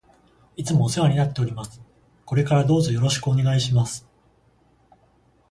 [0.55, 1.79] いつもお世話になっております。
[2.25, 4.07] これからどうぞよろしくお願いします。